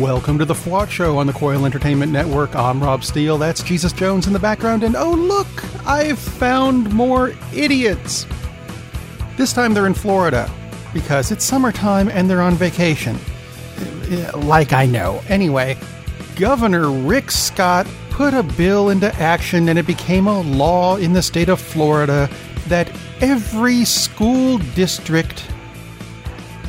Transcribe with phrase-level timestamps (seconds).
[0.00, 2.56] Welcome to the FWOT Show on the Coil Entertainment Network.
[2.56, 3.36] I'm Rob Steele.
[3.36, 4.82] That's Jesus Jones in the background.
[4.82, 5.46] And oh, look,
[5.86, 8.26] I've found more idiots.
[9.36, 10.50] This time they're in Florida
[10.94, 13.18] because it's summertime and they're on vacation.
[14.34, 15.20] Like I know.
[15.28, 15.76] Anyway,
[16.34, 21.20] Governor Rick Scott put a bill into action and it became a law in the
[21.20, 22.30] state of Florida
[22.68, 25.44] that every school district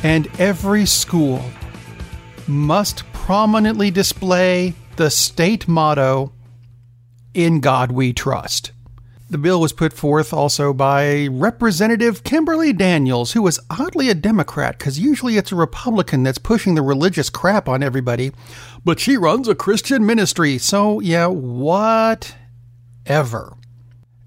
[0.02, 1.42] and every school
[2.48, 6.32] must prominently display the state motto,
[7.34, 8.72] In God We Trust.
[9.30, 14.78] The bill was put forth also by Representative Kimberly Daniels, who was oddly a Democrat,
[14.78, 18.32] because usually it's a Republican that's pushing the religious crap on everybody.
[18.84, 22.26] But she runs a Christian ministry, so yeah, whatever.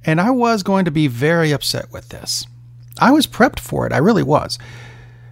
[0.03, 2.47] And I was going to be very upset with this.
[2.97, 4.57] I was prepped for it, I really was.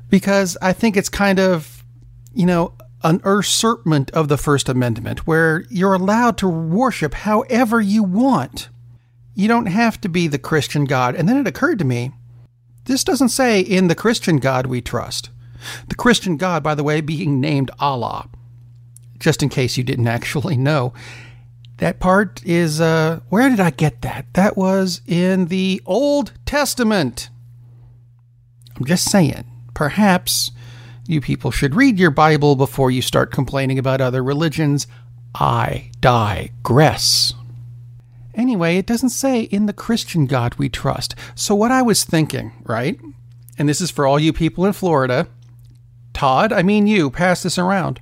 [0.08, 1.73] Because I think it's kind of,
[2.34, 8.04] you know, an usurpment of the First Amendment where you're allowed to worship however you
[8.04, 8.70] want.
[9.36, 11.16] You don't have to be the Christian God.
[11.16, 12.12] And then it occurred to me
[12.86, 15.30] this doesn't say, in the Christian God we trust.
[15.88, 18.28] The Christian God, by the way, being named Allah.
[19.18, 20.94] Just in case you didn't actually know.
[21.78, 24.28] That part is, uh, where did I get that?
[24.34, 27.30] That was in the Old Testament.
[28.76, 30.52] I'm just saying, perhaps
[31.06, 34.88] you people should read your Bible before you start complaining about other religions.
[35.36, 37.34] I digress.
[38.36, 41.16] Anyway, it doesn't say in the Christian God we trust.
[41.36, 43.00] So, what I was thinking, right?
[43.58, 45.28] And this is for all you people in Florida.
[46.14, 48.00] Todd, I mean you, pass this around.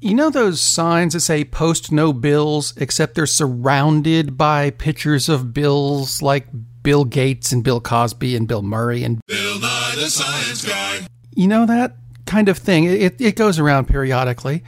[0.00, 5.52] You know those signs that say post no bills, except they're surrounded by pictures of
[5.52, 6.46] bills like
[6.82, 11.06] Bill Gates and Bill Cosby and Bill Murray and Bill Nye the Science Guy.
[11.34, 11.96] You know that
[12.30, 12.84] kind of thing?
[12.84, 14.62] It, it goes around periodically.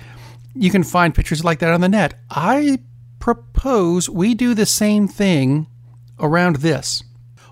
[0.53, 2.15] You can find pictures like that on the net.
[2.29, 2.81] I
[3.21, 5.69] propose we do the same thing
[6.19, 7.05] around this.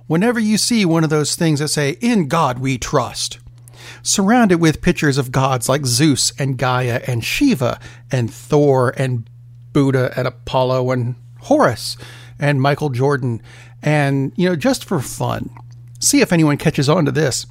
[0.09, 3.39] Whenever you see one of those things that say, In God we trust,
[4.03, 7.79] surround it with pictures of gods like Zeus and Gaia and Shiva
[8.11, 9.31] and Thor and
[9.73, 11.97] Buddha and Apollo and Horus
[12.37, 13.41] and Michael Jordan.
[13.81, 15.51] And, you know, just for fun,
[16.01, 17.47] see if anyone catches on to this.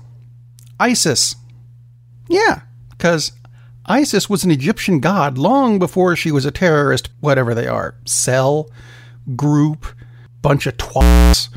[0.77, 1.37] Isis.
[2.29, 3.33] Yeah, because
[3.85, 7.95] Isis was an Egyptian god long before she was a terrorist, whatever they are.
[8.05, 8.69] Cell,
[9.35, 9.87] group,
[10.41, 11.49] bunch of twats.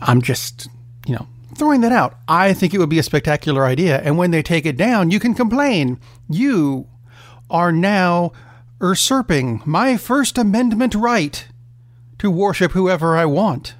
[0.00, 0.68] I'm just,
[1.06, 2.18] you know, throwing that out.
[2.28, 4.00] I think it would be a spectacular idea.
[4.00, 6.00] And when they take it down, you can complain.
[6.28, 6.88] You
[7.48, 8.32] are now
[8.80, 11.46] usurping my First Amendment right
[12.18, 13.74] to worship whoever I want.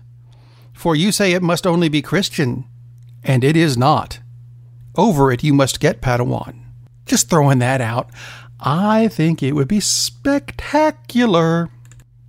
[0.72, 2.65] For you say it must only be Christian,
[3.25, 4.21] and it is not.
[4.97, 6.62] Over it you must get Padawan.
[7.05, 8.11] Just throwing that out.
[8.59, 11.69] I think it would be spectacular.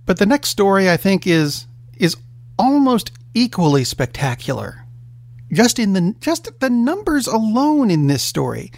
[0.06, 2.16] But the next story I think is is
[2.58, 4.84] almost equally spectacular.
[5.52, 8.70] Just in the just the numbers alone in this story.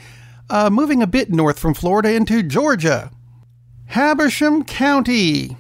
[0.49, 3.13] Uh, moving a bit north from Florida into Georgia,
[3.87, 5.57] Habersham County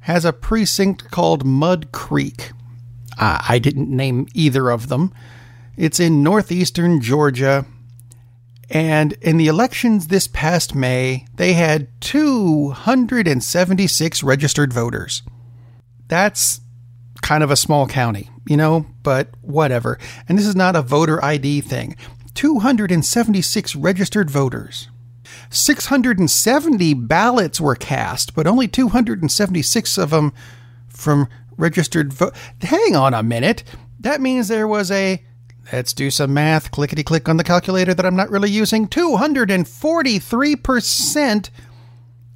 [0.00, 2.50] has a precinct called Mud Creek.
[3.18, 5.12] Uh, I didn't name either of them.
[5.76, 7.66] It's in northeastern Georgia.
[8.70, 15.22] And in the elections this past May, they had 276 registered voters.
[16.08, 16.60] That's
[17.22, 19.98] kind of a small county, you know, but whatever.
[20.28, 21.96] And this is not a voter ID thing.
[22.34, 24.88] 276 registered voters.
[25.50, 30.32] 670 ballots were cast, but only 276 of them
[30.88, 32.34] from registered vote.
[32.62, 33.64] Hang on a minute.
[34.00, 35.24] That means there was a
[35.72, 38.88] let's do some math, clickety click on the calculator that I'm not really using.
[38.88, 41.50] 243%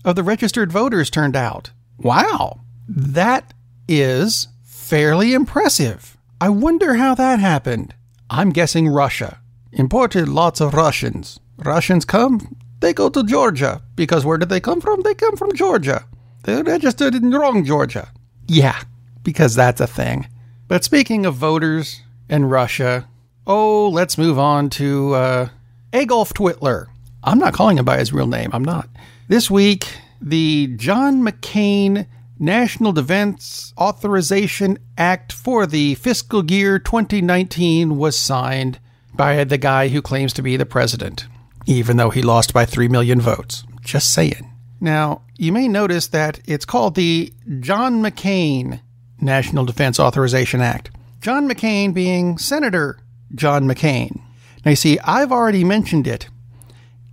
[0.04, 1.70] of the registered voters turned out.
[1.98, 2.60] Wow.
[2.88, 3.52] That
[3.88, 6.16] is fairly impressive.
[6.40, 7.94] I wonder how that happened.
[8.30, 9.40] I'm guessing Russia.
[9.72, 11.38] Imported lots of Russians.
[11.58, 13.82] Russians come, they go to Georgia.
[13.94, 15.02] Because where did they come from?
[15.02, 16.06] They come from Georgia.
[16.44, 18.10] They registered in wrong Georgia.
[18.48, 18.80] Yeah,
[19.22, 20.26] because that's a thing.
[20.66, 23.06] But speaking of voters and Russia,
[23.46, 25.48] oh, let's move on to uh,
[25.92, 26.86] Adolf Twitler.
[27.22, 28.50] I'm not calling him by his real name.
[28.52, 28.88] I'm not.
[29.28, 29.86] This week,
[30.20, 32.06] the John McCain
[32.38, 38.78] National Defense Authorization Act for the fiscal year 2019 was signed
[39.14, 41.26] by the guy who claims to be the president,
[41.66, 43.64] even though he lost by 3 million votes.
[43.82, 44.50] Just saying.
[44.80, 48.80] Now, you may notice that it's called the John McCain
[49.20, 50.90] National Defense Authorization Act.
[51.20, 52.98] John McCain being Senator
[53.34, 54.20] John McCain.
[54.64, 56.28] Now, you see, I've already mentioned it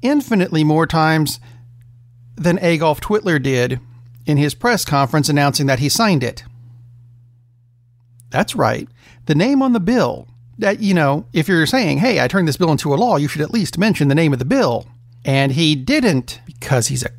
[0.02, 1.40] infinitely more times
[2.36, 3.80] than Adolf Twitler did
[4.26, 6.44] in his press conference announcing that he signed it.
[8.30, 8.88] That's right.
[9.26, 10.28] The name on the bill.
[10.60, 13.28] That, you know, if you're saying, hey, I turned this bill into a law, you
[13.28, 14.88] should at least mention the name of the bill.
[15.24, 17.10] And he didn't because he's a.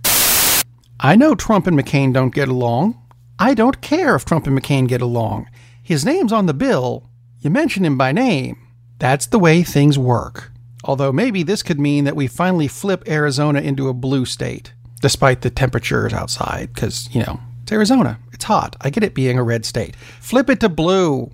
[1.00, 3.00] I know Trump and McCain don't get along.
[3.38, 5.48] I don't care if Trump and McCain get along.
[5.82, 7.08] His name's on the bill.
[7.40, 8.58] You mention him by name.
[8.98, 10.50] That's the way things work.
[10.84, 15.42] Although maybe this could mean that we finally flip Arizona into a blue state, despite
[15.42, 18.18] the temperatures outside, because, you know, it's Arizona.
[18.32, 18.76] It's hot.
[18.80, 19.94] I get it being a red state.
[19.96, 21.30] Flip it to blue.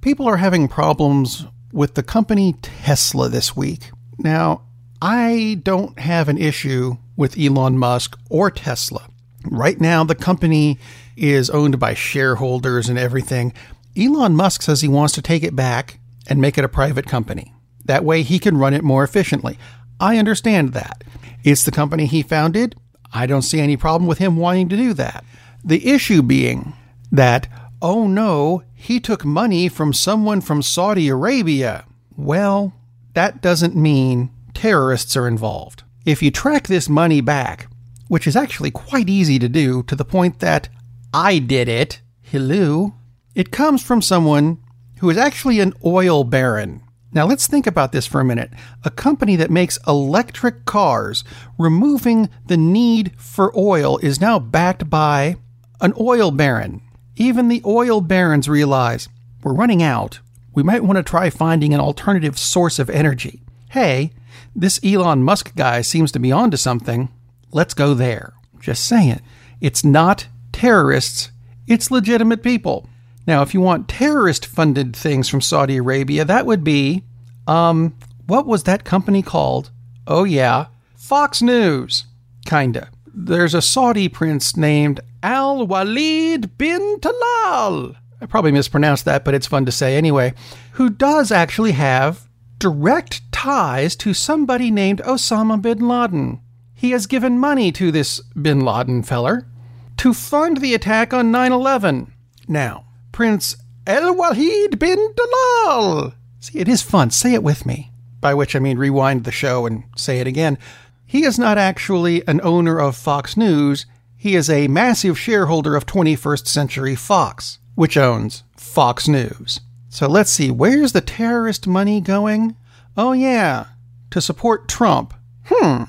[0.00, 3.90] People are having problems with the company Tesla this week.
[4.18, 4.62] Now,
[5.00, 9.08] I don't have an issue with Elon Musk or Tesla.
[9.44, 10.78] Right now, the company
[11.16, 13.52] is owned by shareholders and everything.
[13.96, 17.54] Elon Musk says he wants to take it back and make it a private company.
[17.84, 19.58] That way he can run it more efficiently.
[20.00, 21.04] I understand that.
[21.44, 22.76] It's the company he founded.
[23.12, 25.24] I don't see any problem with him wanting to do that.
[25.64, 26.72] The issue being
[27.10, 27.48] that,
[27.80, 31.84] oh no, he took money from someone from Saudi Arabia.
[32.16, 32.72] Well,
[33.14, 35.82] that doesn't mean terrorists are involved.
[36.06, 37.68] If you track this money back,
[38.08, 40.68] which is actually quite easy to do to the point that
[41.12, 42.94] I did it, hello,
[43.34, 44.58] it comes from someone
[44.98, 46.82] who is actually an oil baron.
[47.14, 48.50] Now let's think about this for a minute.
[48.84, 51.24] A company that makes electric cars,
[51.58, 55.36] removing the need for oil, is now backed by
[55.80, 56.80] an oil baron.
[57.16, 59.08] Even the oil barons realize
[59.42, 60.20] we're running out.
[60.54, 63.42] We might want to try finding an alternative source of energy.
[63.70, 64.12] Hey,
[64.54, 67.10] this Elon Musk guy seems to be onto something.
[67.50, 68.32] Let's go there.
[68.60, 69.20] Just saying.
[69.60, 71.30] It's not terrorists,
[71.66, 72.86] it's legitimate people.
[73.26, 77.04] Now, if you want terrorist funded things from Saudi Arabia, that would be,
[77.46, 77.96] um,
[78.26, 79.70] what was that company called?
[80.06, 80.66] Oh, yeah,
[80.96, 82.04] Fox News.
[82.46, 82.88] Kinda.
[83.14, 87.94] There's a Saudi prince named Al Walid bin Talal.
[88.20, 90.34] I probably mispronounced that, but it's fun to say anyway.
[90.72, 92.28] Who does actually have
[92.62, 96.40] direct ties to somebody named Osama bin Laden.
[96.72, 99.48] He has given money to this bin Laden feller
[99.96, 102.12] to fund the attack on 9 11.
[102.46, 103.56] Now, Prince
[103.86, 106.14] El Wahid bin Dalal.
[106.40, 107.10] See, it is fun.
[107.10, 107.92] Say it with me.
[108.20, 110.58] By which I mean rewind the show and say it again.
[111.04, 113.84] He is not actually an owner of Fox News.
[114.16, 119.60] He is a massive shareholder of 21st Century Fox, which owns Fox News.
[119.90, 122.56] So let's see, where's the terrorist money going?
[122.96, 123.66] Oh, yeah,
[124.10, 125.12] to support Trump.
[125.46, 125.82] Hmm.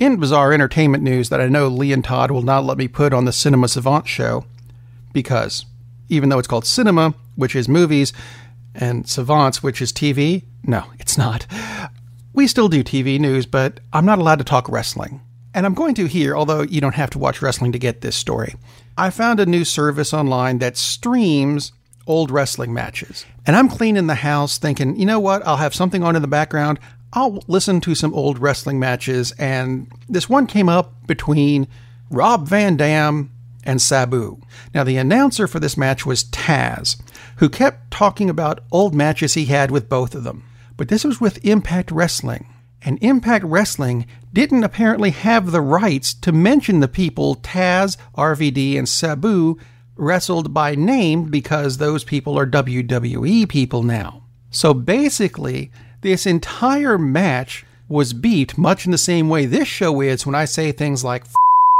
[0.00, 3.12] In bizarre entertainment news that I know Lee and Todd will not let me put
[3.12, 4.46] on the Cinema Savant show,
[5.14, 5.64] because
[6.10, 8.12] even though it's called cinema, which is movies,
[8.74, 11.46] and savants, which is TV, no, it's not.
[12.34, 15.22] We still do TV news, but I'm not allowed to talk wrestling.
[15.54, 18.16] And I'm going to here, although you don't have to watch wrestling to get this
[18.16, 18.56] story.
[18.98, 21.72] I found a new service online that streams
[22.06, 23.24] old wrestling matches.
[23.46, 25.46] And I'm cleaning the house thinking, you know what?
[25.46, 26.80] I'll have something on in the background.
[27.12, 29.32] I'll listen to some old wrestling matches.
[29.38, 31.68] And this one came up between
[32.10, 33.30] Rob Van Dam
[33.64, 34.40] and Sabu.
[34.74, 37.00] Now, the announcer for this match was Taz,
[37.38, 40.44] who kept talking about old matches he had with both of them.
[40.76, 42.46] But this was with Impact Wrestling.
[42.82, 48.88] And Impact Wrestling didn't apparently have the rights to mention the people Taz, RVD, and
[48.88, 49.58] Sabu
[49.96, 54.22] wrestled by name because those people are WWE people now.
[54.50, 55.70] So basically,
[56.02, 60.44] this entire match was beat much in the same way this show is when I
[60.44, 61.24] say things like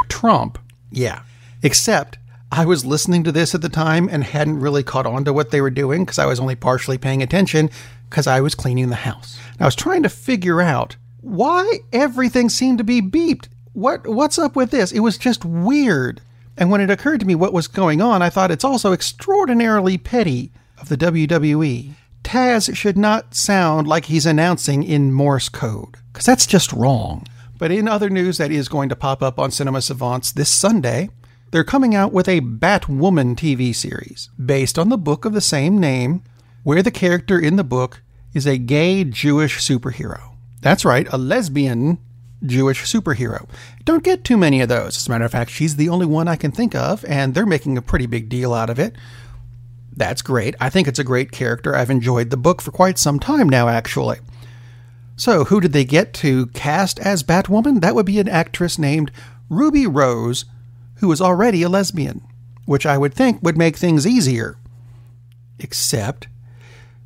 [0.08, 0.58] Trump.
[0.90, 1.22] Yeah.
[1.64, 2.18] Except
[2.52, 5.50] I was listening to this at the time and hadn't really caught on to what
[5.50, 7.70] they were doing because I was only partially paying attention
[8.10, 9.38] because I was cleaning the house.
[9.54, 13.48] And I was trying to figure out why everything seemed to be beeped.
[13.72, 14.92] What what's up with this?
[14.92, 16.20] It was just weird.
[16.58, 19.96] And when it occurred to me what was going on, I thought it's also extraordinarily
[19.96, 21.94] petty of the WWE.
[22.22, 27.26] Taz should not sound like he's announcing in Morse code, because that's just wrong.
[27.58, 31.08] But in other news that is going to pop up on Cinema Savants this Sunday,
[31.54, 35.78] they're coming out with a Batwoman TV series based on the book of the same
[35.78, 36.20] name,
[36.64, 38.02] where the character in the book
[38.34, 40.34] is a gay Jewish superhero.
[40.62, 41.98] That's right, a lesbian
[42.44, 43.48] Jewish superhero.
[43.84, 44.96] Don't get too many of those.
[44.96, 47.46] As a matter of fact, she's the only one I can think of, and they're
[47.46, 48.96] making a pretty big deal out of it.
[49.96, 50.56] That's great.
[50.60, 51.76] I think it's a great character.
[51.76, 54.18] I've enjoyed the book for quite some time now, actually.
[55.14, 57.80] So, who did they get to cast as Batwoman?
[57.80, 59.12] That would be an actress named
[59.48, 60.46] Ruby Rose,
[61.04, 62.22] who was already a lesbian,
[62.64, 64.56] which I would think would make things easier.
[65.58, 66.28] Except,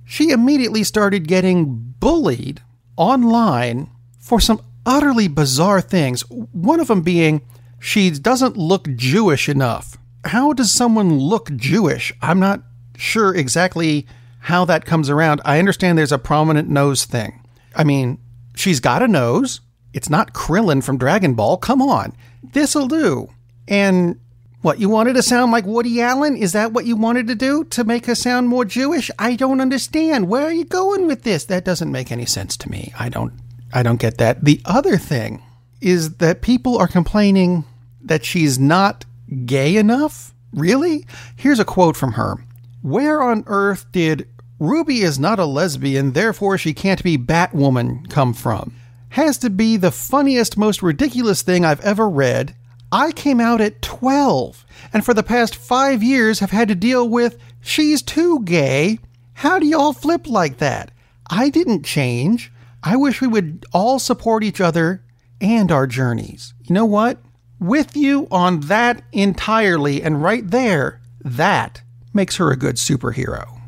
[0.04, 2.62] she immediately started getting bullied
[2.96, 3.90] online
[4.20, 6.20] for some utterly bizarre things.
[6.30, 7.42] One of them being
[7.80, 9.96] she doesn't look Jewish enough.
[10.24, 12.12] How does someone look Jewish?
[12.22, 12.62] I'm not
[12.96, 14.06] sure exactly
[14.38, 15.40] how that comes around.
[15.44, 17.44] I understand there's a prominent nose thing.
[17.74, 18.18] I mean,
[18.54, 19.60] she's got a nose.
[19.92, 21.56] It's not Krillin from Dragon Ball.
[21.56, 22.14] Come on.
[22.52, 23.30] This'll do.
[23.68, 24.18] And
[24.62, 26.36] what, you wanted to sound like Woody Allen?
[26.36, 29.10] Is that what you wanted to do to make her sound more Jewish?
[29.18, 30.28] I don't understand.
[30.28, 31.44] Where are you going with this?
[31.44, 32.92] That doesn't make any sense to me.
[32.98, 33.32] I don't
[33.72, 34.44] I don't get that.
[34.44, 35.42] The other thing
[35.80, 37.64] is that people are complaining
[38.02, 39.04] that she's not
[39.44, 40.34] gay enough.
[40.52, 41.06] Really?
[41.36, 42.36] Here's a quote from her.
[42.82, 44.26] Where on earth did
[44.58, 48.74] Ruby is not a lesbian, therefore she can't be Batwoman come from?
[49.10, 52.54] Has to be the funniest, most ridiculous thing I've ever read.
[52.90, 54.64] I came out at 12,
[54.94, 58.98] and for the past five years have had to deal with she's too gay.
[59.34, 60.90] How do y'all flip like that?
[61.28, 62.50] I didn't change.
[62.82, 65.02] I wish we would all support each other
[65.38, 66.54] and our journeys.
[66.64, 67.18] You know what?
[67.60, 71.82] With you on that entirely, and right there, that
[72.14, 73.60] makes her a good superhero.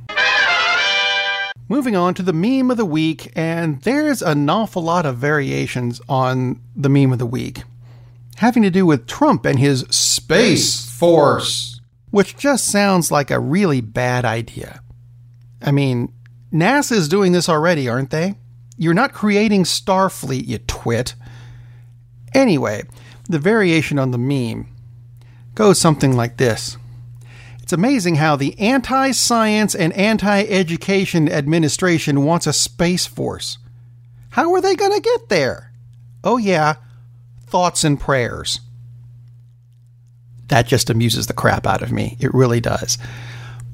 [1.69, 6.01] Moving on to the meme of the week, and there's an awful lot of variations
[6.09, 7.63] on the meme of the week
[8.41, 11.79] having to do with Trump and his Space Force,
[12.11, 14.81] which just sounds like a really bad idea.
[15.61, 16.15] I mean,
[16.51, 18.37] NASA is doing this already, aren't they?
[18.79, 21.15] You're not creating Starfleet, you twit.
[22.33, 22.85] Anyway,
[23.29, 24.69] the variation on the meme
[25.55, 26.79] goes something like this.
[27.63, 33.59] It's amazing how the anti science and anti education administration wants a space force.
[34.31, 35.73] How are they going to get there?
[36.25, 36.77] Oh, yeah,
[37.51, 38.61] thoughts and prayers.
[40.47, 42.17] That just amuses the crap out of me.
[42.21, 42.99] It really does.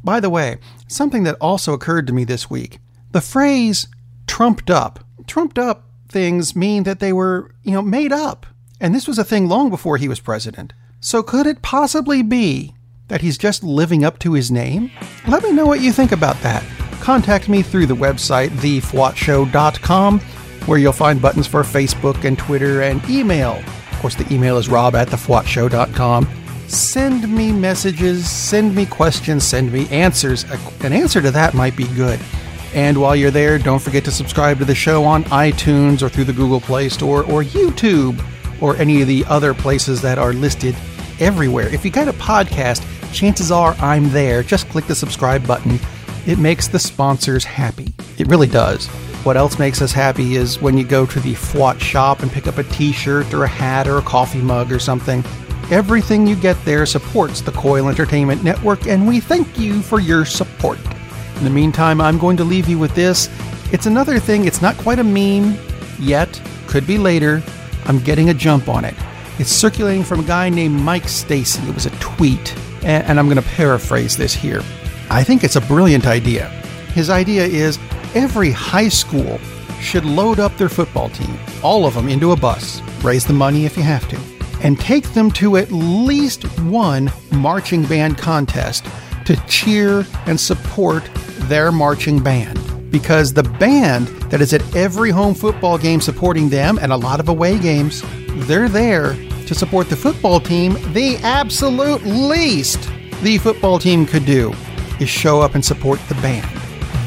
[0.04, 2.78] By the way, something that also occurred to me this week
[3.12, 3.88] the phrase
[4.26, 5.00] trumped up.
[5.26, 8.46] Trumped up things mean that they were, you know, made up.
[8.80, 10.74] And this was a thing long before he was president.
[11.00, 12.74] So could it possibly be
[13.08, 14.90] that he's just living up to his name?
[15.26, 16.62] Let me know what you think about that.
[17.00, 20.20] Contact me through the website, thefwotshow.com
[20.66, 23.52] where you'll find buttons for Facebook and Twitter and email.
[23.92, 26.28] Of course, the email is rob at thefwotshow.com.
[26.68, 30.44] Send me messages, send me questions, send me answers.
[30.80, 32.20] An answer to that might be good.
[32.74, 36.24] And while you're there, don't forget to subscribe to the show on iTunes or through
[36.24, 38.22] the Google Play Store or YouTube
[38.60, 40.74] or any of the other places that are listed
[41.20, 41.72] everywhere.
[41.72, 44.42] If you got a podcast, chances are I'm there.
[44.42, 45.78] Just click the subscribe button.
[46.26, 47.94] It makes the sponsors happy.
[48.18, 48.88] It really does.
[49.26, 52.46] What else makes us happy is when you go to the FWOT shop and pick
[52.46, 55.24] up a t shirt or a hat or a coffee mug or something.
[55.68, 60.24] Everything you get there supports the Coil Entertainment Network, and we thank you for your
[60.24, 60.78] support.
[61.38, 63.28] In the meantime, I'm going to leave you with this.
[63.72, 65.58] It's another thing, it's not quite a meme
[65.98, 67.42] yet, could be later.
[67.86, 68.94] I'm getting a jump on it.
[69.40, 71.68] It's circulating from a guy named Mike Stacy.
[71.68, 74.62] It was a tweet, and I'm going to paraphrase this here.
[75.10, 76.48] I think it's a brilliant idea.
[76.94, 77.76] His idea is
[78.16, 79.38] every high school
[79.78, 83.66] should load up their football team, all of them, into a bus, raise the money
[83.66, 84.18] if you have to,
[84.62, 88.86] and take them to at least one marching band contest
[89.26, 91.04] to cheer and support
[91.40, 92.58] their marching band.
[92.90, 97.20] Because the band that is at every home football game supporting them and a lot
[97.20, 98.02] of away games,
[98.46, 99.12] they're there
[99.46, 100.72] to support the football team.
[100.94, 102.88] The absolute least
[103.22, 104.54] the football team could do
[105.00, 106.48] is show up and support the band.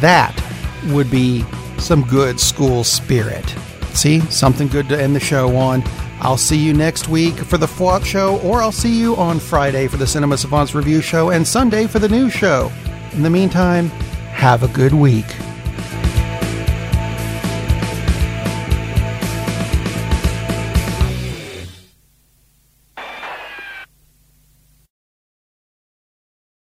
[0.02, 0.40] That
[0.88, 1.46] would be
[1.78, 3.48] some good school spirit.
[3.94, 5.84] See, something good to end the show on.
[6.22, 9.88] I'll see you next week for the FWOT show, or I'll see you on Friday
[9.88, 12.72] for the Cinema Savants review show and Sunday for the new show.
[13.14, 13.88] In the meantime,
[14.32, 15.26] have a good week.